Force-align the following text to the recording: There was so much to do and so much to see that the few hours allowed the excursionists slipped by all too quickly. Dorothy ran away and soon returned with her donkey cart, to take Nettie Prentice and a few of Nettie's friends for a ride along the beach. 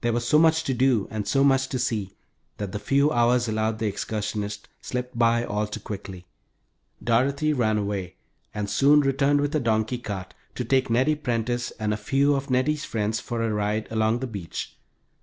There 0.00 0.14
was 0.14 0.26
so 0.26 0.38
much 0.38 0.64
to 0.64 0.72
do 0.72 1.06
and 1.10 1.28
so 1.28 1.44
much 1.44 1.68
to 1.68 1.78
see 1.78 2.14
that 2.56 2.72
the 2.72 2.78
few 2.78 3.12
hours 3.12 3.46
allowed 3.46 3.78
the 3.78 3.84
excursionists 3.88 4.66
slipped 4.80 5.18
by 5.18 5.44
all 5.44 5.66
too 5.66 5.80
quickly. 5.80 6.24
Dorothy 7.04 7.52
ran 7.52 7.76
away 7.76 8.14
and 8.54 8.70
soon 8.70 9.00
returned 9.02 9.42
with 9.42 9.52
her 9.52 9.60
donkey 9.60 9.98
cart, 9.98 10.32
to 10.54 10.64
take 10.64 10.88
Nettie 10.88 11.14
Prentice 11.14 11.72
and 11.72 11.92
a 11.92 11.98
few 11.98 12.34
of 12.34 12.48
Nettie's 12.48 12.86
friends 12.86 13.20
for 13.20 13.42
a 13.42 13.52
ride 13.52 13.86
along 13.92 14.20
the 14.20 14.26
beach. 14.26 14.78